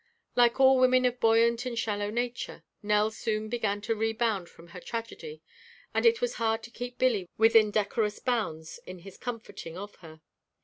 [0.35, 4.79] Like all women of buoyant and shallow nature, Nell soon began to rebound from her
[4.79, 5.43] tragedy
[5.93, 10.21] and it was hard to keep Billy within decorous bounds in his comforting of her.